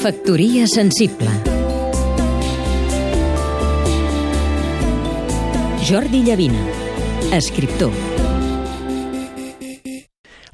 Factoria 0.00 0.66
sensible 0.66 1.28
Jordi 5.84 6.22
Llavina, 6.24 6.62
escriptor 7.36 7.92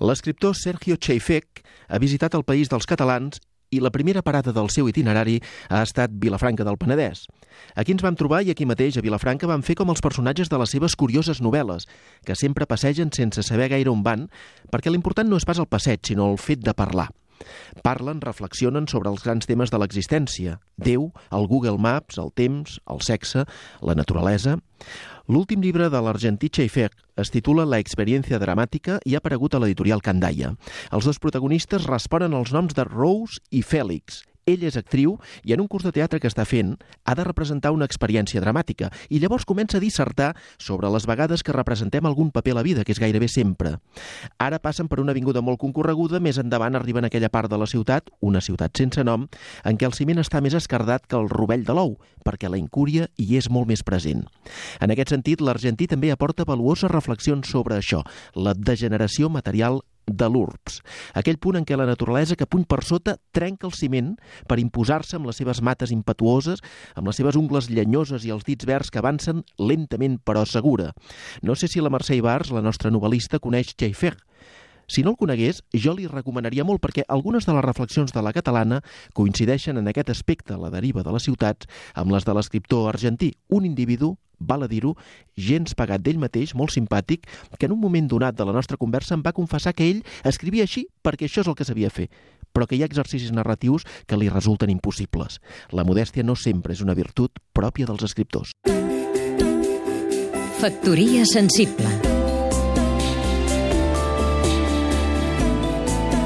L'escriptor 0.02 0.56
Sergio 0.58 0.96
Cheifec 0.98 1.62
ha 1.86 2.00
visitat 2.02 2.34
el 2.34 2.42
país 2.42 2.66
dels 2.72 2.90
catalans 2.90 3.38
i 3.70 3.78
la 3.78 3.92
primera 3.94 4.24
parada 4.26 4.50
del 4.50 4.66
seu 4.74 4.90
itinerari 4.90 5.36
ha 5.70 5.84
estat 5.86 6.10
Vilafranca 6.10 6.66
del 6.66 6.78
Penedès. 6.80 7.28
Aquí 7.78 7.94
ens 7.94 8.02
vam 8.02 8.18
trobar 8.18 8.42
i 8.42 8.50
aquí 8.50 8.66
mateix, 8.66 8.98
a 8.98 9.04
Vilafranca, 9.06 9.46
vam 9.46 9.62
fer 9.62 9.76
com 9.78 9.94
els 9.94 10.02
personatges 10.02 10.50
de 10.50 10.58
les 10.58 10.74
seves 10.74 10.98
curioses 10.98 11.38
novel·les, 11.38 11.86
que 12.26 12.34
sempre 12.34 12.66
passegen 12.66 13.14
sense 13.14 13.46
saber 13.46 13.70
gaire 13.70 13.94
on 13.94 14.02
van, 14.02 14.26
perquè 14.74 14.90
l'important 14.90 15.30
no 15.30 15.38
és 15.38 15.46
pas 15.46 15.62
el 15.62 15.70
passeig, 15.70 16.02
sinó 16.02 16.32
el 16.32 16.42
fet 16.42 16.66
de 16.66 16.74
parlar. 16.74 17.06
Parlen, 17.84 18.22
reflexionen 18.24 18.88
sobre 18.90 19.10
els 19.12 19.24
grans 19.24 19.48
temes 19.48 19.72
de 19.72 19.80
l'existència, 19.80 20.58
Déu, 20.76 21.10
el 21.32 21.48
Google 21.50 21.78
Maps, 21.78 22.18
el 22.22 22.32
temps, 22.34 22.80
el 22.90 23.02
sexe, 23.04 23.46
la 23.82 23.98
naturalesa... 23.98 24.58
L'últim 25.26 25.58
llibre 25.58 25.88
de 25.90 25.98
l'argentí 25.98 26.46
Cheifert 26.54 27.00
es 27.18 27.32
titula 27.34 27.64
La 27.66 27.80
experiència 27.82 28.38
dramàtica 28.38 29.00
i 29.02 29.16
ha 29.16 29.18
aparegut 29.18 29.56
a 29.56 29.58
l'editorial 29.58 29.98
Candaia. 29.98 30.52
Els 30.94 31.08
dos 31.08 31.18
protagonistes 31.18 31.88
responen 31.90 32.36
als 32.38 32.52
noms 32.54 32.78
de 32.78 32.84
Rose 32.86 33.42
i 33.50 33.64
Fèlix, 33.66 34.20
ell 34.46 34.62
és 34.62 34.76
actriu 34.78 35.16
i 35.42 35.54
en 35.54 35.60
un 35.60 35.66
curs 35.66 35.82
de 35.82 35.90
teatre 35.90 36.20
que 36.22 36.30
està 36.30 36.44
fent 36.46 36.76
ha 37.04 37.14
de 37.18 37.24
representar 37.26 37.72
una 37.74 37.86
experiència 37.88 38.40
dramàtica 38.42 38.92
i 39.10 39.18
llavors 39.18 39.44
comença 39.44 39.80
a 39.80 39.82
dissertar 39.82 40.28
sobre 40.62 40.90
les 40.94 41.06
vegades 41.10 41.42
que 41.42 41.54
representem 41.54 42.06
algun 42.06 42.30
paper 42.30 42.54
a 42.54 42.58
la 42.60 42.62
vida, 42.62 42.84
que 42.86 42.94
és 42.94 43.00
gairebé 43.02 43.26
sempre. 43.26 43.74
Ara 44.38 44.60
passen 44.62 44.86
per 44.86 45.00
una 45.02 45.10
avinguda 45.10 45.42
molt 45.42 45.58
concorreguda, 45.58 46.20
més 46.22 46.38
endavant 46.38 46.78
arriben 46.78 47.04
a 47.04 47.10
aquella 47.10 47.30
part 47.32 47.50
de 47.50 47.58
la 47.58 47.66
ciutat, 47.66 48.12
una 48.20 48.40
ciutat 48.40 48.78
sense 48.78 49.02
nom, 49.02 49.26
en 49.66 49.80
què 49.80 49.88
el 49.90 49.98
ciment 49.98 50.22
està 50.22 50.40
més 50.40 50.54
escardat 50.54 51.10
que 51.10 51.18
el 51.18 51.26
rovell 51.32 51.66
de 51.66 51.74
l'ou, 51.74 51.96
perquè 52.22 52.46
la 52.46 52.60
incúria 52.60 53.10
hi 53.18 53.34
és 53.40 53.50
molt 53.50 53.66
més 53.66 53.82
present. 53.82 54.22
En 54.78 54.94
aquest 54.94 55.10
sentit, 55.10 55.42
l'argentí 55.42 55.90
també 55.90 56.14
aporta 56.14 56.46
valuoses 56.46 56.92
reflexions 56.92 57.50
sobre 57.50 57.80
això, 57.80 58.04
la 58.38 58.54
degeneració 58.54 59.26
material 59.26 59.82
de 60.06 60.28
l'URBS, 60.30 60.80
aquell 61.18 61.38
punt 61.42 61.58
en 61.58 61.66
què 61.66 61.76
la 61.78 61.86
naturalesa 61.88 62.36
que 62.38 62.46
puny 62.46 62.64
per 62.68 62.82
sota 62.86 63.16
trenca 63.34 63.66
el 63.66 63.74
ciment 63.74 64.14
per 64.48 64.60
imposar-se 64.62 65.18
amb 65.18 65.26
les 65.26 65.40
seves 65.42 65.62
mates 65.62 65.92
impetuoses, 65.94 66.62
amb 66.94 67.10
les 67.10 67.18
seves 67.18 67.36
ungles 67.36 67.70
llenyoses 67.70 68.24
i 68.24 68.32
els 68.34 68.46
dits 68.46 68.66
verds 68.66 68.92
que 68.92 69.02
avancen 69.02 69.42
lentament 69.58 70.20
però 70.24 70.46
segura. 70.46 70.92
No 71.42 71.58
sé 71.58 71.68
si 71.68 71.82
la 71.82 71.90
Mercè 71.90 72.16
Ibars, 72.16 72.54
la 72.54 72.64
nostra 72.64 72.92
novel·lista, 72.94 73.42
coneix 73.42 73.74
Schaeffer, 73.74 74.14
si 74.86 75.02
no 75.02 75.10
el 75.10 75.16
conegués, 75.18 75.64
jo 75.74 75.96
li 75.98 76.06
recomanaria 76.06 76.64
molt 76.64 76.78
perquè 76.84 77.02
algunes 77.10 77.46
de 77.46 77.54
les 77.56 77.64
reflexions 77.64 78.12
de 78.14 78.22
la 78.22 78.32
catalana 78.32 78.82
coincideixen 79.18 79.80
en 79.80 79.90
aquest 79.90 80.12
aspecte, 80.14 80.54
la 80.54 80.70
deriva 80.70 81.02
de 81.02 81.14
les 81.14 81.26
ciutats, 81.26 81.66
amb 81.94 82.14
les 82.14 82.24
de 82.24 82.34
l'escriptor 82.36 82.86
argentí, 82.92 83.32
un 83.50 83.66
individu 83.66 84.14
val 84.38 84.64
a 84.64 84.68
dir-ho, 84.68 84.94
gens 85.36 85.74
pagat 85.74 86.02
d'ell 86.04 86.20
mateix, 86.20 86.54
molt 86.54 86.74
simpàtic, 86.74 87.26
que 87.58 87.66
en 87.66 87.76
un 87.76 87.80
moment 87.80 88.08
donat 88.08 88.36
de 88.36 88.44
la 88.44 88.54
nostra 88.56 88.76
conversa 88.76 89.14
em 89.14 89.22
va 89.24 89.34
confessar 89.36 89.74
que 89.74 89.88
ell 89.88 90.02
escrivia 90.24 90.66
així 90.66 90.86
perquè 91.02 91.28
això 91.28 91.44
és 91.44 91.50
el 91.50 91.56
que 91.58 91.68
sabia 91.68 91.90
fer, 91.90 92.08
però 92.52 92.66
que 92.66 92.76
hi 92.76 92.82
ha 92.82 92.90
exercicis 92.90 93.32
narratius 93.32 93.84
que 94.06 94.16
li 94.16 94.30
resulten 94.32 94.70
impossibles. 94.72 95.40
La 95.72 95.84
modèstia 95.84 96.24
no 96.24 96.36
sempre 96.36 96.72
és 96.72 96.82
una 96.84 96.96
virtut 96.96 97.40
pròpia 97.52 97.86
dels 97.86 98.04
escriptors. 98.06 98.52
Factoria 100.56 101.26
sensible 101.28 101.90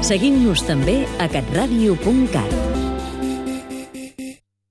Seguim-nos 0.01 0.63
també 0.65 1.03
a 1.21 1.27
catradio.cat 1.29 2.70